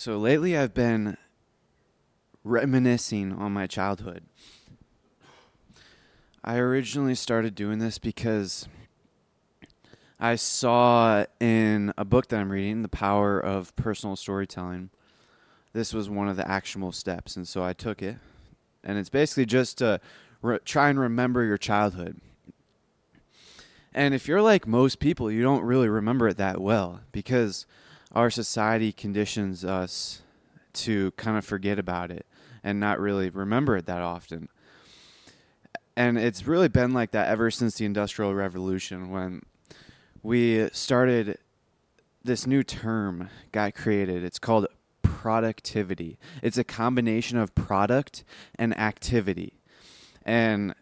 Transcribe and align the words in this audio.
So 0.00 0.16
lately 0.16 0.56
I've 0.56 0.72
been 0.72 1.18
reminiscing 2.42 3.34
on 3.34 3.52
my 3.52 3.66
childhood. 3.66 4.24
I 6.42 6.56
originally 6.56 7.14
started 7.14 7.54
doing 7.54 7.80
this 7.80 7.98
because 7.98 8.66
I 10.18 10.36
saw 10.36 11.26
in 11.38 11.92
a 11.98 12.06
book 12.06 12.28
that 12.28 12.40
I'm 12.40 12.50
reading, 12.50 12.80
The 12.80 12.88
Power 12.88 13.38
of 13.38 13.76
Personal 13.76 14.16
Storytelling, 14.16 14.88
this 15.74 15.92
was 15.92 16.08
one 16.08 16.30
of 16.30 16.38
the 16.38 16.50
actionable 16.50 16.92
steps. 16.92 17.36
And 17.36 17.46
so 17.46 17.62
I 17.62 17.74
took 17.74 18.00
it. 18.00 18.16
And 18.82 18.96
it's 18.96 19.10
basically 19.10 19.44
just 19.44 19.76
to 19.76 20.00
re- 20.40 20.60
try 20.64 20.88
and 20.88 20.98
remember 20.98 21.44
your 21.44 21.58
childhood. 21.58 22.18
And 23.92 24.14
if 24.14 24.26
you're 24.26 24.40
like 24.40 24.66
most 24.66 24.98
people, 24.98 25.30
you 25.30 25.42
don't 25.42 25.62
really 25.62 25.90
remember 25.90 26.26
it 26.26 26.38
that 26.38 26.58
well 26.58 27.00
because 27.12 27.66
our 28.12 28.30
society 28.30 28.92
conditions 28.92 29.64
us 29.64 30.22
to 30.72 31.10
kind 31.12 31.36
of 31.36 31.44
forget 31.44 31.78
about 31.78 32.10
it 32.10 32.26
and 32.62 32.78
not 32.78 33.00
really 33.00 33.30
remember 33.30 33.76
it 33.76 33.86
that 33.86 34.02
often. 34.02 34.48
And 35.96 36.18
it's 36.18 36.46
really 36.46 36.68
been 36.68 36.92
like 36.92 37.10
that 37.12 37.28
ever 37.28 37.50
since 37.50 37.76
the 37.76 37.84
Industrial 37.84 38.34
Revolution 38.34 39.10
when 39.10 39.42
we 40.22 40.68
started 40.70 41.38
this 42.22 42.46
new 42.46 42.62
term 42.62 43.28
got 43.52 43.74
created. 43.74 44.24
It's 44.24 44.38
called 44.38 44.66
productivity. 45.02 46.18
It's 46.42 46.58
a 46.58 46.64
combination 46.64 47.38
of 47.38 47.54
product 47.54 48.24
and 48.56 48.76
activity. 48.78 49.54
And 50.24 50.74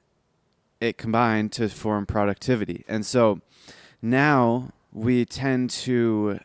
it 0.81 0.99
combined 0.99 1.53
to 1.53 1.69
form 1.69 2.07
productivity. 2.07 2.85
And 2.89 3.05
so 3.05 3.41
now 4.01 4.73
we 4.93 5.25
tend 5.25 5.71
to 5.71 6.39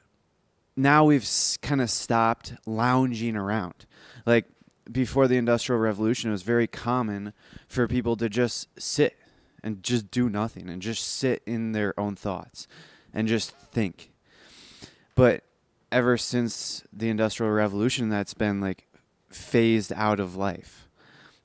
now 0.76 1.06
we've 1.06 1.28
kind 1.62 1.82
of 1.82 1.90
stopped 1.90 2.54
lounging 2.66 3.36
around. 3.36 3.86
Like 4.26 4.46
before 4.92 5.28
the 5.28 5.38
industrial 5.38 5.80
revolution 5.80 6.30
it 6.30 6.34
was 6.34 6.44
very 6.44 6.68
common 6.68 7.34
for 7.68 7.88
people 7.88 8.18
to 8.18 8.30
just 8.30 8.68
sit 8.80 9.18
and 9.64 9.82
just 9.82 10.12
do 10.12 10.30
nothing 10.30 10.70
and 10.70 10.82
just 10.82 11.08
sit 11.08 11.42
in 11.46 11.72
their 11.72 11.98
own 12.00 12.16
thoughts 12.16 12.68
and 13.14 13.28
just 13.28 13.52
think. 13.52 14.12
But 15.16 15.44
ever 15.92 16.18
since 16.18 16.84
the 16.92 17.10
industrial 17.10 17.52
revolution 17.52 18.10
that's 18.10 18.34
been 18.34 18.60
like 18.60 18.88
phased 19.30 19.94
out 19.94 20.20
of 20.20 20.36
life 20.36 20.90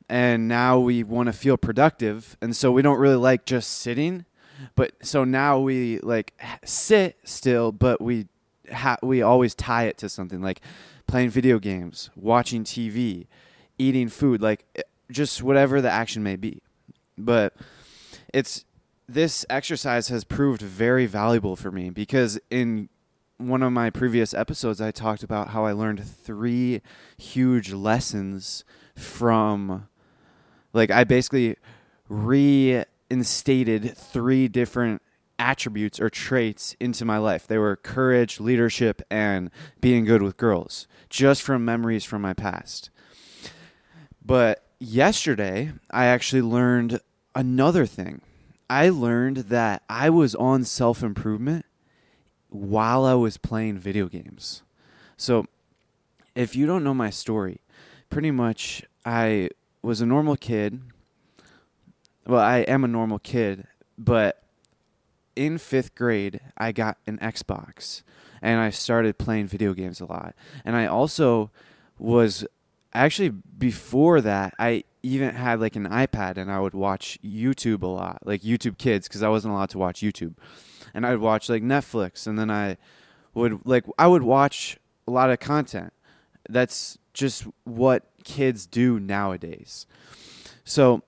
and 0.09 0.49
now 0.49 0.79
we 0.79 1.03
want 1.03 1.27
to 1.27 1.33
feel 1.33 1.57
productive 1.57 2.37
and 2.41 2.57
so 2.57 2.73
we 2.73 2.83
don't 2.83 2.99
really 2.99 3.17
like 3.17 3.45
just 3.45 3.71
sitting 3.71 4.25
but 4.75 4.93
so 5.03 5.23
now 5.23 5.59
we 5.59 5.99
like 6.01 6.33
sit 6.65 7.19
still 7.25 7.71
but 7.71 8.01
we 8.01 8.27
ha- 8.73 8.99
we 9.03 9.23
always 9.23 9.55
tie 9.55 9.85
it 9.85 9.99
to 9.99 10.09
something 10.09 10.41
like 10.41 10.61
playing 11.07 11.31
video 11.31 11.59
games 11.59 12.11
watching 12.17 12.65
tv 12.65 13.27
eating 13.79 14.09
food 14.09 14.43
like 14.43 14.65
eh, 14.77 14.83
just 15.11 15.43
whatever 15.43 15.81
the 15.81 15.91
action 15.91 16.23
may 16.23 16.37
be. 16.37 16.63
But 17.17 17.55
it's 18.33 18.65
this 19.09 19.47
exercise 19.49 20.09
has 20.09 20.25
proved 20.25 20.61
very 20.61 21.07
valuable 21.07 21.57
for 21.57 21.71
me 21.71 21.91
because 21.91 22.39
in 22.51 22.89
one 23.39 23.63
of 23.63 23.73
my 23.73 23.91
previous 23.91 24.35
episodes, 24.35 24.81
I 24.81 24.91
talked 24.91 25.23
about 25.23 25.49
how 25.49 25.65
I 25.65 25.73
learned 25.73 26.05
three 26.05 26.83
huge 27.17 27.73
lessons 27.73 28.65
from, 28.97 29.89
like, 30.73 30.91
I 30.91 31.05
basically 31.05 31.57
reinstated 32.09 33.97
three 33.97 34.49
different 34.49 35.03
attributes 35.39 36.01
or 36.01 36.11
traits 36.11 36.75
into 36.81 37.05
my 37.05 37.19
life. 37.19 37.47
They 37.47 37.59
were 37.59 37.77
courage, 37.77 38.41
leadership, 38.41 39.03
and 39.11 39.51
being 39.81 40.05
good 40.05 40.23
with 40.23 40.37
girls, 40.37 40.87
just 41.09 41.43
from 41.43 41.65
memories 41.65 42.05
from 42.05 42.23
my 42.23 42.35
past. 42.35 42.91
But 44.25 44.65
yesterday, 44.79 45.73
I 45.91 46.07
actually 46.07 46.43
learned 46.43 47.01
another 47.35 47.87
thing. 47.87 48.21
I 48.71 48.91
learned 48.91 49.37
that 49.49 49.83
I 49.89 50.11
was 50.11 50.35
on 50.35 50.65
self 50.65 51.03
improvement 51.03 51.65
while 52.51 53.05
I 53.05 53.15
was 53.15 53.37
playing 53.37 53.79
video 53.79 54.07
games. 54.07 54.63
So, 55.17 55.47
if 56.35 56.55
you 56.55 56.67
don't 56.67 56.85
know 56.85 56.95
my 56.95 57.11
story, 57.11 57.61
pretty 58.11 58.31
much 58.31 58.85
I 59.05 59.51
was 59.83 60.01
a 60.01 60.07
normal 60.07 60.37
kid. 60.37 60.81
Well, 62.27 62.41
I 62.41 62.59
am 62.59 62.85
a 62.85 62.89
normal 62.89 63.19
kid, 63.19 63.67
but 63.97 64.43
in 65.39 65.57
fifth 65.59 65.95
grade, 65.95 66.41
I 66.59 66.73
got 66.73 66.99
an 67.07 67.19
Xbox 67.19 68.03
and 68.43 68.61
I 68.61 68.71
started 68.71 69.19
playing 69.19 69.47
video 69.47 69.73
games 69.73 70.01
a 70.01 70.05
lot. 70.07 70.35
And 70.65 70.77
I 70.77 70.87
also 70.87 71.51
was 71.99 72.45
actually 72.93 73.31
before 73.31 74.21
that, 74.21 74.55
I 74.59 74.85
even 75.03 75.35
had 75.35 75.61
like 75.61 75.77
an 75.77 75.87
iPad 75.89 76.37
and 76.37 76.51
I 76.51 76.59
would 76.59 76.75
watch 76.75 77.19
YouTube 77.25 77.83
a 77.83 77.87
lot, 77.87 78.19
like 78.25 78.43
YouTube 78.43 78.79
Kids, 78.79 79.07
because 79.07 79.23
I 79.23 79.29
wasn't 79.29 79.55
allowed 79.55 79.71
to 79.71 79.79
watch 79.79 80.01
YouTube 80.01 80.35
and 80.93 81.07
I'd 81.07 81.19
watch 81.19 81.49
like 81.49 81.63
Netflix, 81.63 82.27
and 82.27 82.39
then 82.39 82.51
I 82.51 82.77
would 83.35 83.61
like 83.65 83.85
I 83.99 84.09
would 84.09 84.23
watch 84.23 84.79
a 85.07 85.11
lot 85.11 85.31
of 85.31 85.39
content. 85.39 85.93
That's 86.49 86.99
just 87.15 87.47
what 87.65 88.05
kids 88.25 88.67
do 88.67 88.99
nowadays. 88.99 89.87
So 90.65 91.03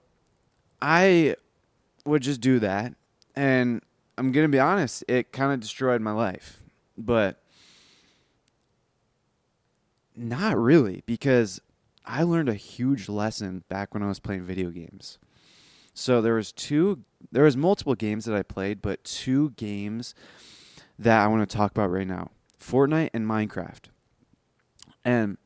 I 0.80 1.36
would 2.04 2.22
just 2.22 2.40
do 2.40 2.58
that, 2.60 2.94
and 3.34 3.82
I'm 4.20 4.32
gonna 4.32 4.50
be 4.50 4.60
honest, 4.60 5.02
it 5.08 5.32
kind 5.32 5.50
of 5.50 5.60
destroyed 5.60 6.02
my 6.02 6.12
life, 6.12 6.62
but 6.98 7.42
not 10.14 10.58
really 10.58 11.02
because 11.06 11.62
I 12.04 12.24
learned 12.24 12.50
a 12.50 12.54
huge 12.54 13.08
lesson 13.08 13.64
back 13.70 13.94
when 13.94 14.02
I 14.02 14.08
was 14.08 14.20
playing 14.20 14.42
video 14.42 14.68
games. 14.68 15.18
So 15.94 16.20
there 16.20 16.34
was 16.34 16.52
two 16.52 17.02
there 17.32 17.44
was 17.44 17.56
multiple 17.56 17.94
games 17.94 18.26
that 18.26 18.36
I 18.36 18.42
played, 18.42 18.82
but 18.82 19.02
two 19.04 19.52
games 19.52 20.14
that 20.98 21.24
I 21.24 21.26
want 21.26 21.48
to 21.48 21.56
talk 21.56 21.70
about 21.70 21.90
right 21.90 22.06
now. 22.06 22.30
Fortnite 22.60 23.08
and 23.14 23.26
Minecraft. 23.26 23.84
And 25.02 25.38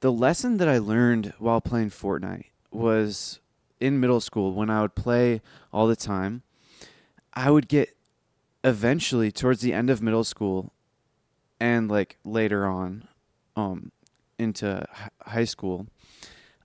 the 0.00 0.12
lesson 0.12 0.58
that 0.58 0.68
I 0.68 0.76
learned 0.76 1.32
while 1.38 1.62
playing 1.62 1.88
Fortnite 1.88 2.50
was 2.70 3.40
in 3.80 3.98
middle 3.98 4.20
school 4.20 4.52
when 4.52 4.68
I 4.68 4.82
would 4.82 4.94
play 4.94 5.40
all 5.72 5.86
the 5.86 5.96
time. 5.96 6.42
I 7.38 7.52
would 7.52 7.68
get 7.68 7.96
eventually 8.64 9.30
towards 9.30 9.60
the 9.60 9.72
end 9.72 9.90
of 9.90 10.02
middle 10.02 10.24
school 10.24 10.72
and 11.60 11.88
like 11.88 12.18
later 12.24 12.66
on 12.66 13.06
um 13.54 13.92
into 14.40 14.84
high 15.22 15.44
school 15.44 15.86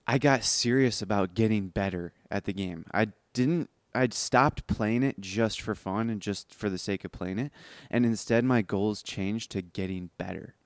I 0.04 0.18
got 0.18 0.42
serious 0.42 1.00
about 1.00 1.34
getting 1.34 1.68
better 1.68 2.12
at 2.28 2.44
the 2.44 2.52
game. 2.52 2.86
I 2.92 3.12
didn't 3.32 3.70
I'd 3.94 4.12
stopped 4.12 4.66
playing 4.66 5.04
it 5.04 5.20
just 5.20 5.60
for 5.60 5.76
fun 5.76 6.10
and 6.10 6.20
just 6.20 6.52
for 6.52 6.68
the 6.68 6.78
sake 6.78 7.04
of 7.04 7.12
playing 7.12 7.38
it. 7.38 7.52
And 7.88 8.04
instead 8.04 8.44
my 8.44 8.60
goals 8.60 9.00
changed 9.00 9.52
to 9.52 9.62
getting 9.62 10.10
better. 10.18 10.56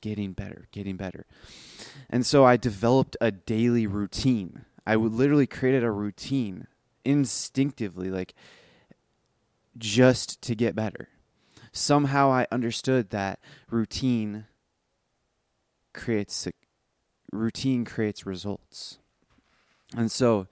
Getting 0.00 0.32
better, 0.32 0.68
getting 0.70 0.96
better. 0.96 1.26
And 2.08 2.24
so 2.24 2.44
I 2.44 2.56
developed 2.56 3.16
a 3.20 3.32
daily 3.32 3.88
routine. 3.88 4.64
I 4.86 4.96
would 4.96 5.12
literally 5.12 5.48
created 5.48 5.82
a 5.82 5.90
routine 5.90 6.68
instinctively 7.04 8.10
like 8.10 8.32
just 9.78 10.40
to 10.42 10.54
get 10.54 10.74
better. 10.74 11.08
Somehow 11.72 12.30
I 12.30 12.46
understood 12.50 13.10
that 13.10 13.38
routine 13.70 14.46
creates 15.92 16.48
routine 17.32 17.84
creates 17.84 18.26
results. 18.26 18.98
And 19.96 20.10
so 20.10 20.46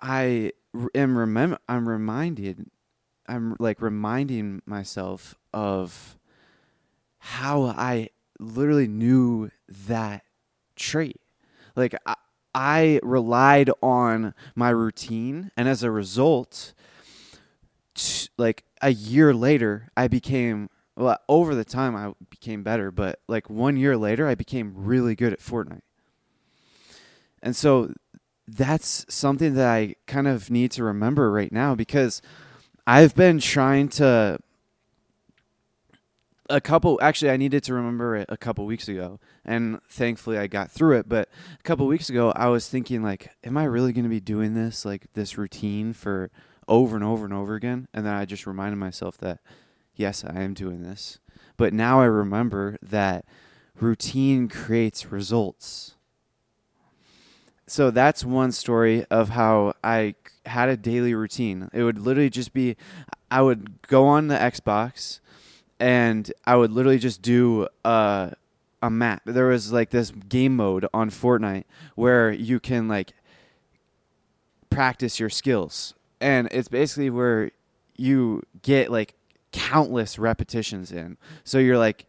I 0.00 0.52
am 0.94 1.16
remember 1.16 1.58
I'm 1.68 1.88
reminded 1.88 2.66
I'm 3.26 3.56
like 3.58 3.80
reminding 3.80 4.62
myself 4.66 5.34
of 5.52 6.18
how 7.18 7.62
I 7.62 8.10
literally 8.38 8.88
knew 8.88 9.50
that 9.66 10.24
trait. 10.76 11.20
Like 11.74 11.94
I, 12.04 12.16
I 12.54 13.00
relied 13.02 13.70
on 13.82 14.34
my 14.54 14.70
routine 14.70 15.50
and 15.56 15.68
as 15.68 15.82
a 15.82 15.90
result 15.90 16.74
t- 17.94 18.28
like 18.36 18.64
a 18.82 18.90
year 18.90 19.34
later 19.34 19.88
I 19.96 20.08
became 20.08 20.68
well, 20.96 21.18
over 21.28 21.54
the 21.54 21.64
time 21.64 21.96
I 21.96 22.12
became 22.30 22.62
better, 22.62 22.90
but 22.90 23.20
like 23.26 23.50
one 23.50 23.76
year 23.76 23.96
later, 23.96 24.28
I 24.28 24.34
became 24.34 24.72
really 24.76 25.16
good 25.16 25.32
at 25.32 25.40
Fortnite. 25.40 25.82
And 27.42 27.56
so 27.56 27.92
that's 28.46 29.04
something 29.08 29.54
that 29.54 29.68
I 29.68 29.96
kind 30.06 30.28
of 30.28 30.50
need 30.50 30.70
to 30.72 30.84
remember 30.84 31.30
right 31.30 31.50
now 31.50 31.74
because 31.74 32.22
I've 32.86 33.14
been 33.14 33.38
trying 33.38 33.88
to 33.90 34.38
a 36.50 36.60
couple 36.60 36.98
actually 37.00 37.30
I 37.30 37.38
needed 37.38 37.64
to 37.64 37.74
remember 37.74 38.16
it 38.16 38.26
a 38.28 38.36
couple 38.36 38.66
weeks 38.66 38.86
ago 38.86 39.18
and 39.46 39.80
thankfully 39.88 40.36
I 40.36 40.46
got 40.46 40.70
through 40.70 40.98
it 40.98 41.08
but 41.08 41.30
a 41.58 41.62
couple 41.62 41.86
weeks 41.86 42.10
ago 42.10 42.32
I 42.36 42.48
was 42.48 42.68
thinking 42.68 43.02
like 43.02 43.30
am 43.42 43.56
I 43.56 43.64
really 43.64 43.94
going 43.94 44.04
to 44.04 44.10
be 44.10 44.20
doing 44.20 44.52
this 44.52 44.84
like 44.84 45.06
this 45.14 45.38
routine 45.38 45.94
for 45.94 46.30
over 46.68 46.96
and 46.96 47.04
over 47.04 47.24
and 47.24 47.34
over 47.34 47.54
again 47.54 47.88
and 47.92 48.06
then 48.06 48.14
I 48.14 48.24
just 48.24 48.46
reminded 48.46 48.76
myself 48.76 49.18
that 49.18 49.40
yes, 49.96 50.24
I 50.24 50.40
am 50.42 50.54
doing 50.54 50.82
this. 50.82 51.18
But 51.56 51.72
now 51.72 52.00
I 52.00 52.06
remember 52.06 52.76
that 52.82 53.24
routine 53.78 54.48
creates 54.48 55.06
results. 55.06 55.94
So 57.66 57.90
that's 57.90 58.24
one 58.24 58.52
story 58.52 59.04
of 59.10 59.30
how 59.30 59.74
I 59.82 60.16
had 60.44 60.68
a 60.68 60.76
daily 60.76 61.14
routine. 61.14 61.70
It 61.72 61.82
would 61.82 61.98
literally 61.98 62.30
just 62.30 62.52
be 62.52 62.76
I 63.30 63.40
would 63.42 63.82
go 63.82 64.06
on 64.06 64.28
the 64.28 64.36
Xbox 64.36 65.20
and 65.80 66.30
I 66.44 66.56
would 66.56 66.72
literally 66.72 66.98
just 66.98 67.22
do 67.22 67.68
a 67.84 68.34
a 68.82 68.90
map. 68.90 69.22
There 69.24 69.46
was 69.46 69.72
like 69.72 69.90
this 69.90 70.10
game 70.10 70.56
mode 70.56 70.86
on 70.92 71.08
Fortnite 71.08 71.64
where 71.94 72.30
you 72.30 72.60
can 72.60 72.86
like 72.86 73.12
practice 74.68 75.18
your 75.18 75.30
skills. 75.30 75.94
And 76.24 76.48
it's 76.52 76.68
basically 76.68 77.10
where 77.10 77.50
you 77.96 78.42
get 78.62 78.90
like 78.90 79.14
countless 79.52 80.18
repetitions 80.18 80.90
in. 80.90 81.18
So 81.44 81.58
you're 81.58 81.76
like 81.76 82.06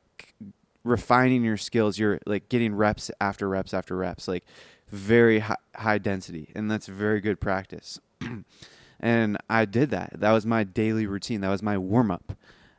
refining 0.85 1.43
your 1.43 1.57
skills. 1.57 1.99
You're 1.99 2.19
like 2.25 2.47
getting 2.47 2.73
reps 2.75 3.11
after 3.19 3.49
reps 3.49 3.73
after 3.73 3.93
reps, 3.97 4.29
like 4.29 4.45
very 4.87 5.39
high, 5.39 5.57
high 5.75 5.97
density. 5.97 6.49
And 6.55 6.71
that's 6.71 6.87
very 6.87 7.19
good 7.19 7.41
practice. 7.41 7.99
and 9.01 9.37
I 9.49 9.65
did 9.65 9.89
that. 9.89 10.13
That 10.21 10.31
was 10.31 10.45
my 10.45 10.63
daily 10.63 11.05
routine. 11.05 11.41
That 11.41 11.49
was 11.49 11.61
my 11.61 11.77
warm 11.77 12.09
up. 12.09 12.37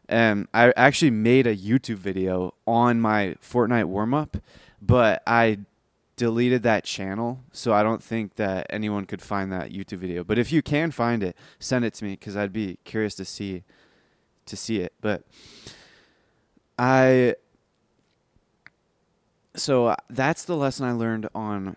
And 0.09 0.49
I 0.55 0.73
actually 0.75 1.11
made 1.11 1.47
a 1.47 1.55
YouTube 1.55 1.97
video 1.97 2.55
on 2.67 2.99
my 2.99 3.35
Fortnite 3.43 3.89
warm 3.89 4.15
up, 4.15 4.39
but 4.81 5.23
I 5.27 5.59
deleted 6.17 6.63
that 6.63 6.85
channel, 6.85 7.45
so 7.53 7.73
I 7.73 7.83
don't 7.83 8.03
think 8.03 8.37
that 8.37 8.67
anyone 8.71 9.05
could 9.05 9.23
find 9.23 9.53
that 9.53 9.71
YouTube 9.71 9.99
video. 9.99 10.25
But 10.25 10.39
if 10.39 10.51
you 10.51 10.63
can 10.63 10.91
find 10.91 11.23
it, 11.23 11.37
send 11.59 11.85
it 11.85 11.95
to 11.95 12.05
me 12.05 12.13
because 12.13 12.37
I'd 12.37 12.53
be 12.53 12.79
curious 12.85 13.15
to 13.17 13.25
see 13.25 13.65
to 14.47 14.57
see 14.57 14.81
it. 14.81 14.93
But 15.01 15.25
I 16.79 17.35
so 19.55 19.87
uh, 19.87 19.97
that's 20.09 20.45
the 20.45 20.57
lesson 20.57 20.87
I 20.87 20.93
learned 20.93 21.29
on 21.35 21.77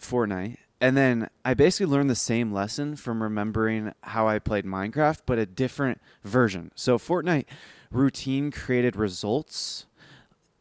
Fortnite. 0.00 0.58
And 0.78 0.96
then 0.96 1.30
I 1.44 1.54
basically 1.54 1.90
learned 1.90 2.10
the 2.10 2.14
same 2.14 2.52
lesson 2.52 2.96
from 2.96 3.22
remembering 3.22 3.94
how 4.02 4.28
I 4.28 4.38
played 4.38 4.66
Minecraft, 4.66 5.20
but 5.24 5.38
a 5.38 5.46
different 5.46 6.00
version. 6.22 6.70
So 6.74 6.98
Fortnite 6.98 7.46
routine 7.90 8.50
created 8.50 8.94
results 8.94 9.86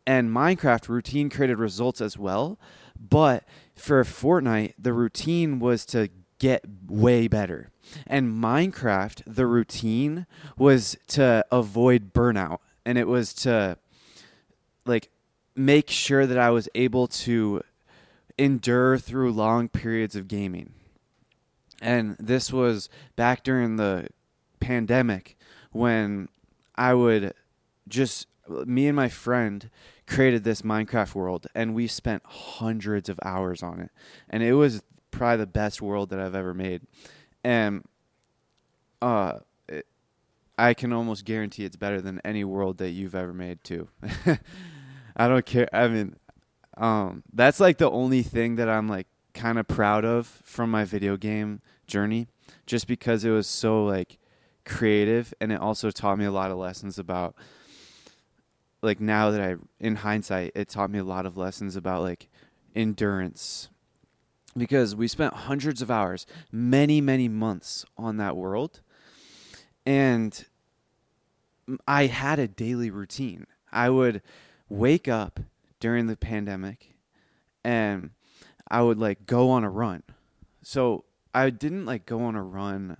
and 0.08 0.30
Minecraft 0.30 0.88
routine 0.88 1.30
created 1.30 1.60
results 1.60 2.02
as 2.02 2.18
well. 2.18 2.60
But 2.98 3.44
for 3.76 4.04
Fortnite, 4.04 4.74
the 4.78 4.94
routine 4.94 5.60
was 5.60 5.86
to 5.88 6.10
get 6.40 6.66
way 6.88 7.28
better. 7.28 7.70
And 8.08 8.32
Minecraft, 8.34 9.24
the 9.26 9.48
routine 9.48 10.26
was 10.58 10.98
to 11.08 11.46
avoid 11.52 12.14
burnout. 12.14 12.60
And 12.86 12.98
it 12.98 13.08
was 13.08 13.34
to 13.36 13.78
like 14.86 15.10
make 15.56 15.90
sure 15.90 16.26
that 16.26 16.38
I 16.38 16.50
was 16.50 16.70
able 16.76 17.08
to 17.08 17.62
endure 18.38 18.98
through 18.98 19.32
long 19.32 19.70
periods 19.70 20.16
of 20.16 20.28
gaming. 20.28 20.74
And 21.82 22.16
this 22.20 22.52
was 22.52 22.90
back 23.16 23.44
during 23.44 23.76
the 23.76 24.10
pandemic 24.60 25.38
when 25.72 26.30
I 26.76 26.94
would 26.94 27.34
just 27.88 28.28
me 28.48 28.88
and 28.88 28.96
my 28.96 29.10
friend 29.10 29.70
created 30.08 30.44
this 30.44 30.62
Minecraft 30.62 31.16
world, 31.16 31.48
and 31.56 31.74
we 31.74 31.88
spent 31.88 32.24
hundreds 32.26 33.10
of 33.10 33.20
hours 33.24 33.64
on 33.64 33.80
it, 33.80 33.92
and 34.30 34.44
it 34.44 34.54
was 34.54 34.84
probably 35.12 35.38
the 35.38 35.48
best 35.48 35.82
world 35.82 36.10
that 36.10 36.20
I've 36.20 36.36
ever 36.36 36.54
made, 36.54 36.82
and 37.44 37.84
uh, 39.02 39.40
it, 39.68 39.86
I 40.58 40.74
can 40.74 40.94
almost 40.94 41.26
guarantee 41.26 41.66
it's 41.66 41.76
better 41.76 42.02
than 42.02 42.22
any 42.24 42.44
world 42.44 42.78
that 42.78 42.92
you've 42.92 43.16
ever 43.16 43.34
made 43.34 43.64
too. 43.64 43.90
I 45.16 45.28
don't 45.28 45.46
care. 45.46 45.70
I 45.74 45.88
mean, 45.88 46.16
um, 46.78 47.24
that's 47.34 47.60
like 47.60 47.78
the 47.78 47.90
only 47.90 48.22
thing 48.22 48.56
that 48.56 48.70
I'm 48.70 48.88
like 48.88 49.08
kind 49.34 49.58
of 49.58 49.68
proud 49.68 50.06
of 50.06 50.28
from 50.44 50.72
my 50.72 50.86
video 50.86 51.18
game 51.18 51.62
journey, 51.88 52.28
just 52.66 52.88
because 52.88 53.24
it 53.24 53.32
was 53.32 53.48
so 53.48 53.84
like 53.84 54.18
creative, 54.66 55.34
and 55.40 55.52
it 55.52 55.60
also 55.60 55.92
taught 55.92 56.18
me 56.18 56.26
a 56.26 56.32
lot 56.32 56.52
of 56.52 56.58
lessons 56.58 57.00
about 57.00 57.36
like 58.86 59.02
now 59.02 59.32
that 59.32 59.42
I 59.42 59.56
in 59.80 59.98
hindsight 59.98 60.52
it 60.56 60.70
taught 60.70 60.90
me 60.90 61.00
a 61.00 61.04
lot 61.04 61.26
of 61.26 61.38
lessons 61.38 61.76
about 61.76 62.02
like 62.02 62.30
endurance 62.76 63.70
because 64.58 64.96
we 64.96 65.08
spent 65.08 65.34
hundreds 65.34 65.82
of 65.82 65.92
hours, 65.92 66.26
many 66.52 67.02
many 67.02 67.28
months 67.28 67.86
on 67.98 68.18
that 68.18 68.38
world 68.38 68.82
and 69.86 70.46
I 71.88 72.06
had 72.06 72.40
a 72.40 72.48
daily 72.48 72.90
routine. 72.90 73.48
I 73.72 73.90
would 73.90 74.22
wake 74.70 75.08
up 75.08 75.40
during 75.80 76.08
the 76.08 76.16
pandemic 76.16 76.96
and 77.64 78.12
I 78.70 78.82
would 78.82 78.98
like 78.98 79.26
go 79.26 79.50
on 79.50 79.64
a 79.64 79.70
run. 79.70 80.04
So 80.62 81.06
I 81.34 81.50
didn't 81.50 81.86
like 81.86 82.06
go 82.06 82.24
on 82.24 82.36
a 82.36 82.44
run 82.44 82.98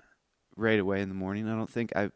right 0.56 0.80
away 0.80 1.02
in 1.02 1.10
the 1.10 1.16
morning. 1.16 1.48
I 1.48 1.56
don't 1.56 1.70
think 1.70 1.92
I 1.96 2.10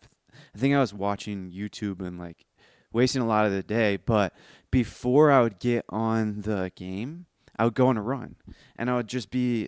I 0.55 0.57
think 0.57 0.75
I 0.75 0.79
was 0.79 0.93
watching 0.93 1.51
YouTube 1.51 2.05
and 2.05 2.19
like 2.19 2.45
wasting 2.91 3.21
a 3.21 3.27
lot 3.27 3.45
of 3.45 3.51
the 3.51 3.63
day. 3.63 3.97
But 3.97 4.33
before 4.71 5.31
I 5.31 5.41
would 5.41 5.59
get 5.59 5.85
on 5.89 6.41
the 6.41 6.71
game, 6.75 7.25
I 7.57 7.65
would 7.65 7.75
go 7.75 7.87
on 7.87 7.97
a 7.97 8.01
run, 8.01 8.35
and 8.77 8.89
I 8.89 8.95
would 8.95 9.07
just 9.07 9.31
be, 9.31 9.67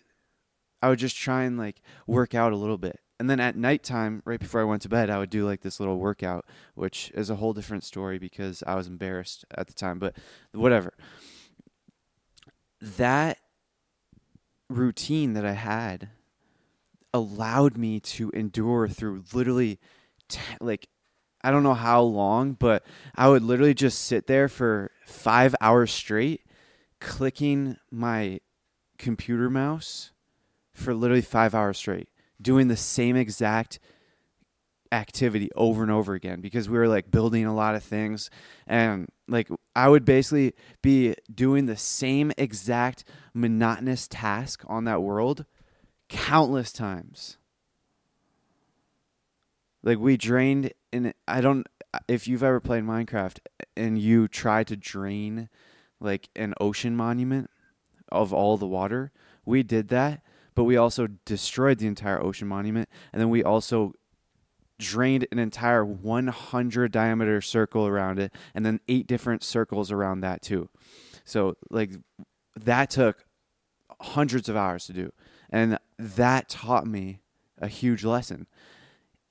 I 0.82 0.90
would 0.90 1.00
just 1.00 1.18
try 1.18 1.44
and 1.44 1.58
like 1.58 1.82
work 2.08 2.34
out 2.34 2.54
a 2.54 2.58
little 2.58 2.78
bit. 2.78 3.00
And 3.20 3.30
then 3.30 3.40
at 3.40 3.56
nighttime, 3.56 4.24
right 4.26 4.40
before 4.40 4.62
I 4.62 4.64
went 4.64 4.82
to 4.82 4.90
bed, 4.90 5.12
I 5.12 5.20
would 5.20 5.30
do 5.30 5.46
like 5.46 5.62
this 5.62 5.80
little 5.80 6.00
workout, 6.00 6.46
which 6.74 7.12
is 7.14 7.30
a 7.30 7.36
whole 7.36 7.54
different 7.54 7.84
story 7.84 8.18
because 8.18 8.64
I 8.66 8.74
was 8.74 8.88
embarrassed 8.88 9.46
at 9.56 9.68
the 9.68 9.74
time. 9.74 10.00
But 10.00 10.16
whatever. 10.54 10.94
That 12.82 13.38
routine 14.70 15.34
that 15.34 15.46
I 15.46 15.52
had 15.52 16.10
allowed 17.14 17.78
me 17.78 18.00
to 18.00 18.32
endure 18.32 18.88
through 18.88 19.26
literally 19.34 19.80
t- 20.28 20.40
like 20.60 20.88
I 21.44 21.52
don't 21.52 21.64
know 21.64 21.74
how 21.74 22.02
long, 22.02 22.54
but 22.54 22.84
I 23.16 23.30
would 23.30 23.44
literally 23.44 23.74
just 23.74 24.06
sit 24.06 24.28
there 24.28 24.48
for 24.48 24.92
five 25.06 25.56
hours 25.62 25.92
straight, 25.92 26.42
clicking 27.00 27.78
my 27.90 28.40
computer 28.98 29.50
mouse 29.50 30.12
for 30.74 30.94
literally 30.94 31.22
five 31.22 31.56
hours 31.56 31.78
straight, 31.78 32.10
doing 32.42 32.68
the 32.68 32.78
same 32.78 33.16
exact 33.16 33.80
activity 34.92 35.50
over 35.56 35.84
and 35.84 35.92
over 35.92 36.14
again 36.14 36.42
because 36.42 36.68
we 36.68 36.78
were 36.78 36.88
like 36.88 37.10
building 37.10 37.46
a 37.46 37.56
lot 37.56 37.76
of 37.76 37.84
things. 37.84 38.30
And 38.68 39.08
like 39.28 39.50
I 39.76 39.88
would 39.88 40.06
basically 40.06 40.54
be 40.82 41.16
doing 41.34 41.66
the 41.66 41.78
same 41.78 42.32
exact 42.38 43.04
monotonous 43.34 44.08
task 44.08 44.64
on 44.68 44.84
that 44.86 45.02
world 45.02 45.46
countless 46.10 46.74
times 46.74 47.38
like 49.84 50.00
we 50.00 50.18
drained 50.18 50.72
and 50.92 51.14
I 51.28 51.42
don't 51.42 51.68
if 52.08 52.28
you've 52.28 52.44
ever 52.44 52.60
played 52.60 52.84
Minecraft 52.84 53.40
and 53.76 53.98
you 53.98 54.28
try 54.28 54.64
to 54.64 54.76
drain 54.76 55.50
like 56.00 56.30
an 56.36 56.54
ocean 56.60 56.96
monument 56.96 57.50
of 58.12 58.34
all 58.34 58.58
the 58.58 58.68
water, 58.68 59.12
we 59.46 59.64
did 59.64 59.90
that, 59.90 60.22
but 60.56 60.64
we 60.64 60.78
also 60.78 61.08
destroyed 61.26 61.80
the 61.80 61.88
entire 61.88 62.22
ocean 62.22 62.48
monument 62.48 62.90
and 63.12 63.22
then 63.22 63.30
we 63.30 63.44
also 63.44 63.94
drained 64.80 65.28
an 65.32 65.38
entire 65.38 65.86
100 65.86 66.92
diameter 66.92 67.40
circle 67.40 67.86
around 67.86 68.18
it 68.20 68.34
and 68.56 68.66
then 68.66 68.80
eight 68.88 69.06
different 69.06 69.44
circles 69.44 69.92
around 69.92 70.22
that 70.22 70.42
too. 70.42 70.70
So 71.24 71.56
like 71.70 71.92
that 72.56 72.90
took 72.90 73.26
hundreds 74.02 74.50
of 74.50 74.56
hours 74.56 74.86
to 74.86 74.94
do. 74.94 75.14
And 75.50 75.78
that 75.98 76.50
taught 76.50 76.88
me 76.88 77.20
a 77.60 77.68
huge 77.68 78.04
lesson. 78.04 78.48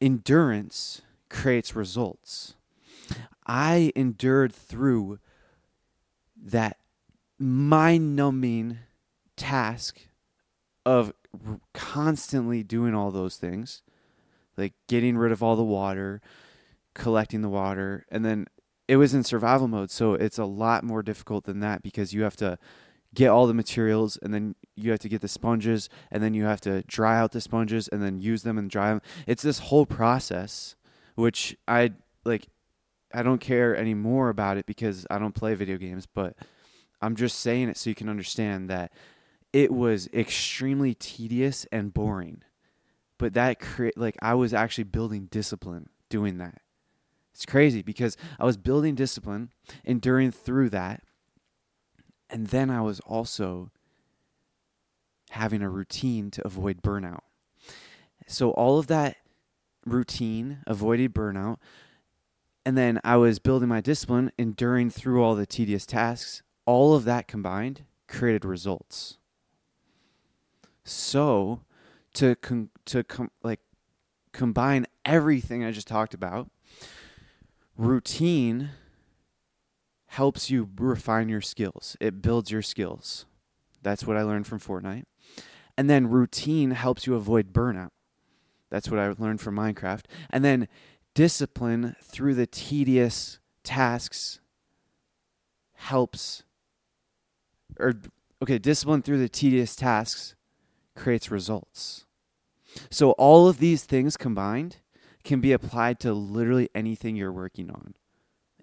Endurance 0.01 1.03
creates 1.29 1.77
results. 1.77 2.55
I 3.47 3.93
endured 3.95 4.53
through 4.53 5.19
that 6.37 6.79
mind 7.39 8.17
numbing 8.17 8.79
task 9.37 10.01
of 10.87 11.13
constantly 11.75 12.63
doing 12.63 12.95
all 12.95 13.11
those 13.11 13.37
things, 13.37 13.83
like 14.57 14.75
getting 14.89 15.17
rid 15.17 15.33
of 15.33 15.43
all 15.43 15.57
the 15.57 15.63
water, 15.63 16.21
collecting 16.95 17.43
the 17.43 17.49
water, 17.49 18.05
and 18.11 18.25
then 18.25 18.47
it 18.89 18.97
was 18.97 19.15
in 19.15 19.23
survival 19.23 19.69
mode. 19.69 19.91
So 19.91 20.15
it's 20.15 20.39
a 20.39 20.45
lot 20.45 20.83
more 20.83 21.03
difficult 21.03 21.45
than 21.45 21.61
that 21.61 21.83
because 21.83 22.13
you 22.13 22.23
have 22.23 22.37
to 22.37 22.59
get 23.15 23.29
all 23.29 23.47
the 23.47 23.55
materials 23.55 24.17
and 24.23 24.33
then 24.33 24.55
you 24.77 24.91
have 24.91 25.01
to 25.01 25.09
get 25.09 25.21
the 25.21 25.29
sponges 25.29 25.89
and 26.11 26.23
then 26.23 26.35
you 26.35 26.45
have 26.45 26.61
to 26.61 26.83
dry 26.83 27.19
out 27.19 27.33
the 27.33 27.41
sponges 27.41 27.89
and 27.89 28.03
then 28.03 28.21
use 28.21 28.43
them 28.43 28.59
and 28.59 28.71
dry 28.71 28.91
them. 28.91 29.03
It's 29.27 29.43
this 29.43 29.59
whole 29.59 29.87
process 29.87 30.77
which 31.15 31.57
I 31.67 31.93
like 32.25 32.47
I 33.13 33.23
don't 33.23 33.41
care 33.41 33.77
anymore 33.77 34.29
about 34.29 34.57
it 34.57 34.67
because 34.67 35.07
I 35.11 35.19
don't 35.19 35.35
play 35.35 35.55
video 35.55 35.77
games, 35.77 36.07
but 36.07 36.37
I'm 37.03 37.17
just 37.17 37.41
saying 37.41 37.69
it 37.69 37.77
so 37.77 37.91
you 37.91 37.97
can 37.97 38.09
understand 38.09 38.71
that 38.71 38.93
it 39.53 39.73
was 39.73 40.09
extremely 40.13 40.95
tedious 40.95 41.67
and 41.73 41.93
boring. 41.93 42.43
But 43.19 43.35
that 43.35 43.59
create 43.59 43.99
like 43.99 44.17
I 44.23 44.35
was 44.35 44.55
actually 44.55 44.85
building 44.85 45.27
discipline 45.31 45.89
doing 46.09 46.39
that. 46.39 46.61
It's 47.35 47.47
crazy 47.47 47.83
because 47.83 48.17
I 48.39 48.45
was 48.45 48.57
building 48.57 48.95
discipline, 48.95 49.51
enduring 49.85 50.31
through 50.31 50.71
that, 50.71 51.03
and 52.31 52.49
then 52.49 52.71
I 52.71 52.81
was 52.81 53.01
also 53.01 53.71
having 55.31 55.63
a 55.63 55.71
routine 55.71 56.31
to 56.33 56.47
avoid 56.47 56.83
burnout. 56.83 57.21
So 58.27 58.51
all 58.51 58.79
of 58.79 58.87
that 58.89 59.17
routine 59.85 60.59
avoided 60.67 61.15
burnout. 61.15 61.59
And 62.65 62.77
then 62.77 63.01
I 63.03 63.17
was 63.17 63.39
building 63.39 63.69
my 63.69 63.81
discipline, 63.81 64.31
enduring 64.39 64.91
through 64.91 65.23
all 65.23 65.35
the 65.35 65.47
tedious 65.47 65.87
tasks. 65.87 66.43
All 66.67 66.95
of 66.95 67.05
that 67.05 67.27
combined 67.27 67.85
created 68.07 68.45
results. 68.45 69.19
So 70.85 71.63
to 72.15 72.37
com- 72.37 72.71
to 72.87 73.03
com- 73.05 73.31
like 73.43 73.61
combine 74.33 74.87
everything 75.05 75.65
I 75.65 75.71
just 75.71 75.89
talked 75.89 76.15
about, 76.15 76.51
routine 77.77 78.71
helps 80.11 80.51
you 80.51 80.69
refine 80.77 81.29
your 81.29 81.41
skills. 81.41 81.97
It 82.01 82.21
builds 82.21 82.51
your 82.51 82.63
skills. 82.63 83.27
That's 83.81 84.05
what 84.05 84.17
I 84.17 84.23
learned 84.23 84.47
from 84.47 84.59
Fortnite. 84.59 85.05
And 85.79 85.89
then 85.89 86.11
routine 86.11 86.73
helps 86.73 87.07
you 87.07 87.15
avoid 87.15 87.53
burnout. 87.53 87.91
That's 88.71 88.91
what 88.91 88.99
I 88.99 89.15
learned 89.17 89.41
from 89.41 89.55
Minecraft. 89.55 90.07
And 90.31 90.45
then 90.45 90.67
discipline 91.15 91.95
through 92.03 92.35
the 92.35 92.49
tedious 92.49 93.39
tasks 93.63 94.41
helps 95.75 96.43
or 97.79 97.95
okay, 98.43 98.59
discipline 98.59 99.03
through 99.03 99.19
the 99.19 99.29
tedious 99.29 99.77
tasks 99.77 100.35
creates 100.97 101.31
results. 101.31 102.05
So 102.91 103.13
all 103.13 103.49
of 103.49 103.59
these 103.59 103.85
things 103.85 104.17
combined 104.17 104.79
can 105.23 105.41
be 105.41 105.53
applied 105.53 106.01
to 106.01 106.13
literally 106.13 106.69
anything 106.75 107.15
you're 107.15 107.33
working 107.33 107.71
on, 107.71 107.95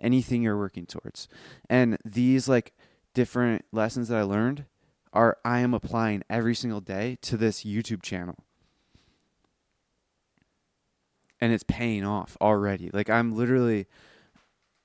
anything 0.02 0.42
you're 0.42 0.58
working 0.58 0.86
towards. 0.86 1.28
And 1.70 1.98
these 2.06 2.48
like 2.48 2.74
different 3.14 3.66
lessons 3.72 4.10
that 4.10 4.18
I 4.18 4.24
learned 4.24 4.66
are 5.14 5.38
I 5.44 5.60
am 5.60 5.74
applying 5.74 6.24
every 6.30 6.56
single 6.56 6.82
day 6.82 7.18
to 7.24 7.38
this 7.38 7.64
YouTube 7.64 8.02
channel. 8.02 8.36
And 11.40 11.54
it's 11.54 11.64
paying 11.64 12.04
off 12.04 12.38
already. 12.42 12.90
Like 12.92 13.10
I'm 13.10 13.36
literally 13.36 13.88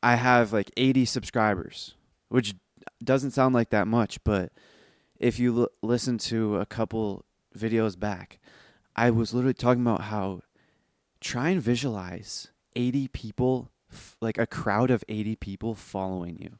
I 0.02 0.16
have 0.16 0.52
like 0.52 0.70
80 0.76 1.04
subscribers, 1.04 1.94
which 2.28 2.54
doesn't 3.02 3.30
sound 3.30 3.54
like 3.54 3.70
that 3.70 3.86
much, 3.86 4.22
but 4.24 4.52
if 5.18 5.38
you 5.38 5.62
l- 5.62 5.68
listen 5.82 6.18
to 6.18 6.56
a 6.56 6.66
couple 6.66 7.24
videos 7.56 7.98
back, 7.98 8.40
I 8.96 9.10
was 9.10 9.32
literally 9.32 9.54
talking 9.54 9.82
about 9.82 10.02
how 10.02 10.42
try 11.20 11.50
and 11.50 11.62
visualize 11.62 12.48
80 12.74 13.08
people, 13.08 13.70
like 14.20 14.38
a 14.38 14.46
crowd 14.46 14.90
of 14.90 15.04
80 15.08 15.36
people 15.36 15.74
following 15.74 16.38
you 16.40 16.58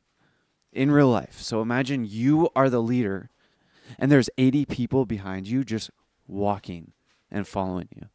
in 0.73 0.91
real 0.91 1.09
life. 1.09 1.41
So 1.41 1.61
imagine 1.61 2.05
you 2.05 2.49
are 2.57 2.71
the 2.71 2.83
leader 2.83 3.31
and 3.99 4.11
there's 4.11 4.31
80 4.39 4.65
people 4.67 5.07
behind 5.07 5.47
you 5.47 5.65
just 5.65 5.91
walking 6.27 6.93
and 7.31 7.47
following 7.47 7.89
you. 7.95 8.09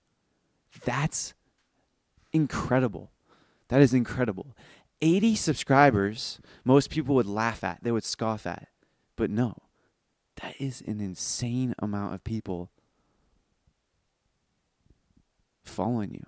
That's 0.86 1.34
incredible. 2.34 3.12
That 3.70 3.82
is 3.82 3.94
incredible. 3.94 4.56
80 5.02 5.36
subscribers, 5.36 6.40
most 6.64 6.90
people 6.90 7.16
would 7.16 7.28
laugh 7.28 7.64
at, 7.64 7.84
they 7.84 7.92
would 7.92 8.04
scoff 8.04 8.48
at. 8.48 8.68
But 9.16 9.30
no, 9.30 9.56
that 10.42 10.56
is 10.60 10.82
an 10.82 11.00
insane 11.00 11.76
amount 11.80 12.14
of 12.14 12.24
people 12.24 12.72
following 15.64 16.14
you. 16.14 16.26